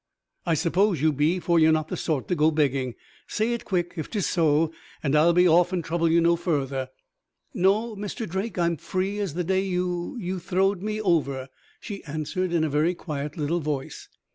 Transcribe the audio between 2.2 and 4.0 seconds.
to go begging. Say it quick